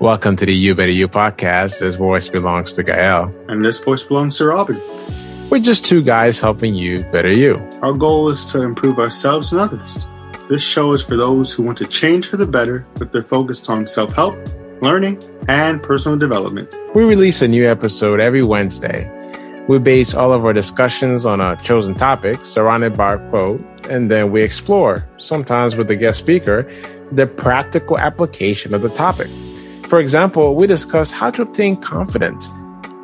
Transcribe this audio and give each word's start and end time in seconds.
Welcome 0.00 0.34
to 0.36 0.46
the 0.46 0.54
You 0.54 0.74
Better 0.74 0.90
You 0.90 1.08
podcast. 1.08 1.80
This 1.80 1.96
voice 1.96 2.30
belongs 2.30 2.72
to 2.72 2.82
Gael. 2.82 3.30
And 3.48 3.62
this 3.62 3.78
voice 3.80 4.02
belongs 4.02 4.38
to 4.38 4.46
Robin. 4.46 4.80
We're 5.50 5.58
just 5.58 5.84
two 5.84 6.02
guys 6.02 6.40
helping 6.40 6.74
you 6.74 7.04
better 7.12 7.30
you. 7.30 7.56
Our 7.82 7.92
goal 7.92 8.30
is 8.30 8.50
to 8.52 8.62
improve 8.62 8.98
ourselves 8.98 9.52
and 9.52 9.60
others. 9.60 10.06
This 10.48 10.64
show 10.64 10.92
is 10.92 11.04
for 11.04 11.16
those 11.16 11.52
who 11.52 11.64
want 11.64 11.76
to 11.78 11.86
change 11.86 12.28
for 12.28 12.38
the 12.38 12.46
better, 12.46 12.86
but 12.94 13.12
they're 13.12 13.22
focused 13.22 13.68
on 13.68 13.86
self 13.86 14.14
help, 14.14 14.38
learning, 14.80 15.22
and 15.48 15.82
personal 15.82 16.16
development. 16.16 16.74
We 16.94 17.04
release 17.04 17.42
a 17.42 17.48
new 17.48 17.68
episode 17.68 18.22
every 18.22 18.42
Wednesday. 18.42 19.04
We 19.68 19.78
base 19.80 20.14
all 20.14 20.32
of 20.32 20.46
our 20.46 20.54
discussions 20.54 21.26
on 21.26 21.42
a 21.42 21.56
chosen 21.56 21.94
topic 21.94 22.42
surrounded 22.46 22.96
by 22.96 23.12
a 23.12 23.28
quote, 23.28 23.60
and 23.90 24.10
then 24.10 24.32
we 24.32 24.40
explore, 24.40 25.06
sometimes 25.18 25.76
with 25.76 25.90
a 25.90 25.96
guest 25.96 26.20
speaker, 26.20 26.66
the 27.12 27.26
practical 27.26 27.98
application 27.98 28.72
of 28.72 28.80
the 28.80 28.88
topic. 28.88 29.28
For 29.90 29.98
example, 29.98 30.54
we 30.54 30.68
discuss 30.68 31.10
how 31.10 31.32
to 31.32 31.42
obtain 31.42 31.74
confidence, 31.74 32.48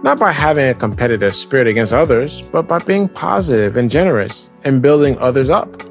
not 0.05 0.21
by 0.21 0.31
having 0.31 0.69
a 0.69 0.73
competitive 0.73 1.35
spirit 1.35 1.67
against 1.67 1.93
others, 1.93 2.43
but 2.53 2.69
by 2.69 2.79
being 2.79 3.09
positive 3.09 3.77
and 3.77 3.91
generous 3.91 4.53
and 4.63 4.81
building 4.81 5.19
others 5.19 5.51
up. 5.51 5.83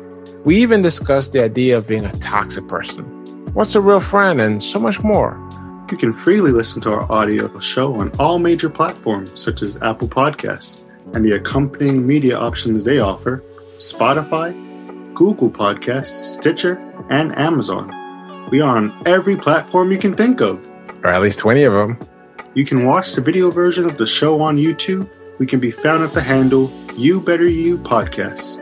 We 0.45 0.55
even 0.55 0.81
discuss 0.81 1.27
the 1.27 1.43
idea 1.43 1.75
of 1.77 1.85
being 1.85 2.05
a 2.05 2.17
toxic 2.19 2.69
person, 2.69 3.03
what's 3.53 3.75
a 3.75 3.81
real 3.81 3.99
friend, 3.99 4.39
and 4.39 4.63
so 4.63 4.79
much 4.79 5.03
more. 5.03 5.37
You 5.91 5.97
can 5.97 6.13
freely 6.13 6.51
listen 6.51 6.81
to 6.83 6.93
our 6.93 7.11
audio 7.11 7.59
show 7.59 7.95
on 7.95 8.13
all 8.17 8.39
major 8.39 8.69
platforms 8.69 9.37
such 9.37 9.63
as 9.63 9.75
Apple 9.81 10.07
Podcasts 10.07 10.81
and 11.13 11.25
the 11.25 11.35
accompanying 11.35 12.07
media 12.07 12.37
options 12.37 12.85
they 12.85 12.99
offer, 12.99 13.43
Spotify, 13.79 14.53
Google 15.13 15.51
Podcasts, 15.51 16.37
Stitcher, 16.37 16.77
and 17.09 17.37
Amazon. 17.37 17.91
We 18.49 18.61
are 18.61 18.77
on 18.77 19.03
every 19.05 19.35
platform 19.35 19.91
you 19.91 19.97
can 19.97 20.13
think 20.13 20.39
of 20.39 20.65
or 21.05 21.09
at 21.09 21.21
least 21.21 21.39
20 21.39 21.63
of 21.63 21.73
them. 21.73 21.99
You 22.55 22.65
can 22.65 22.85
watch 22.85 23.13
the 23.13 23.21
video 23.21 23.51
version 23.51 23.85
of 23.85 23.97
the 23.97 24.07
show 24.07 24.41
on 24.41 24.57
YouTube. 24.57 25.07
We 25.37 25.45
can 25.45 25.59
be 25.59 25.71
found 25.71 26.03
at 26.03 26.13
the 26.13 26.21
handle 26.21 26.71
You 26.95 27.21
Better 27.21 27.47
You 27.47 27.77
Podcast. 27.77 28.61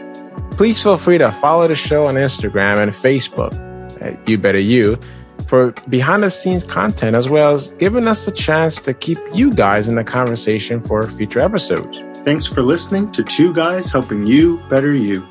Please 0.58 0.82
feel 0.82 0.98
free 0.98 1.18
to 1.18 1.32
follow 1.32 1.68
the 1.68 1.76
show 1.76 2.08
on 2.08 2.16
Instagram 2.16 2.80
and 2.80 2.92
Facebook 2.92 3.54
at 4.02 4.28
You 4.28 4.38
Better 4.38 4.60
You 4.60 5.00
for 5.48 5.72
behind 5.90 6.24
the 6.24 6.32
scenes 6.32 6.64
content, 6.64 7.16
as 7.16 7.30
well 7.30 7.54
as 7.54 7.70
giving 7.80 8.08
us 8.08 8.26
the 8.26 8.32
chance 8.32 8.82
to 8.82 8.94
keep 8.94 9.20
you 9.34 9.52
guys 9.52 9.88
in 9.88 9.96
the 9.96 10.04
conversation 10.04 10.82
for 10.82 11.08
future 11.10 11.40
episodes. 11.40 12.02
Thanks 12.26 12.46
for 12.46 12.62
listening 12.62 13.12
to 13.14 13.24
Two 13.24 13.54
Guys 13.54 13.92
Helping 13.92 14.26
You 14.26 14.58
Better 14.70 14.94
You. 14.94 15.28